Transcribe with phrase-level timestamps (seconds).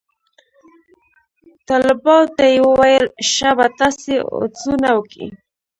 [1.67, 5.27] طلباو ته يې وويل شابه تاسې اودسونه وكئ.